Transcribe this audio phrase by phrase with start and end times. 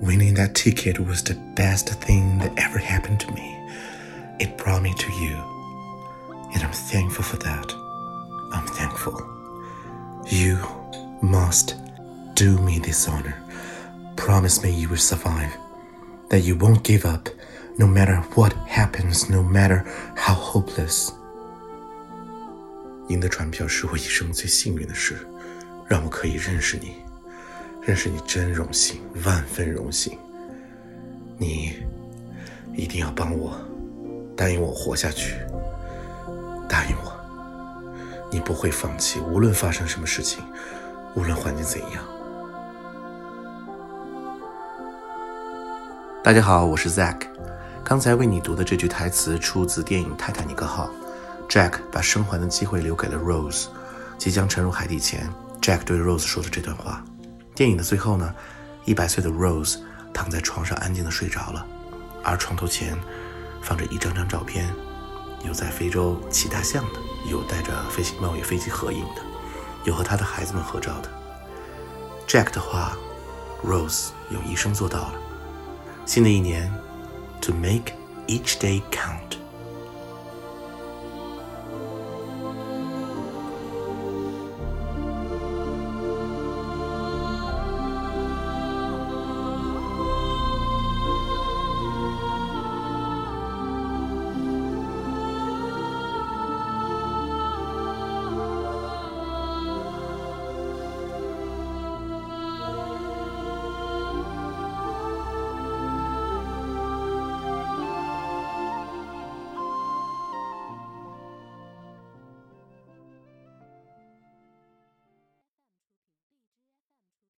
[0.00, 3.56] Winning that ticket was the best thing that ever happened to me.
[4.38, 5.36] It brought me to you.
[6.54, 7.72] And I'm thankful for that.
[8.52, 9.20] I'm thankful.
[10.26, 10.58] You
[11.22, 11.74] must
[12.34, 13.36] do me this honor.
[14.16, 15.52] Promise me you will survive.
[16.30, 17.28] That you won't give up,
[17.78, 19.84] no matter what happens, no matter
[20.16, 21.12] how hopeless.
[23.08, 25.26] 赢得船票是我一生最幸运的事，
[25.88, 26.94] 让我可以认识你，
[27.85, 30.17] 认识你真荣幸，万分荣幸。
[31.37, 31.75] 你
[32.73, 33.55] 一定要帮我，
[34.35, 35.35] 答应我活下去，
[36.67, 37.13] 答应我，
[38.31, 40.43] 你不会放弃，无论发生什么事情，
[41.13, 42.03] 无论环境怎样。
[46.23, 47.27] 大家好，我是 Zack，
[47.83, 50.89] 刚才为你读的这句台词出自电影《泰坦尼克号》。
[51.47, 53.67] Jack 把生还的机会留给了 Rose。
[54.17, 55.29] 即将沉入海底前
[55.61, 57.05] ，Jack 对 Rose 说的这段话。
[57.55, 58.35] 电影的最后呢，
[58.83, 59.79] 一百岁的 Rose
[60.13, 61.65] 躺在床上安静的睡着了，
[62.21, 62.97] 而床头前
[63.61, 64.69] 放着一张张照片，
[65.45, 66.99] 有在非洲骑大象的，
[67.31, 69.21] 有带着飞行贸易飞机合影的，
[69.85, 71.09] 有和他的孩子们合照的。
[72.27, 72.97] Jack 的话
[73.63, 75.13] ，Rose 用一生做到了。
[76.05, 76.69] 新的一年
[77.41, 77.93] ，To make
[78.27, 79.34] each day count。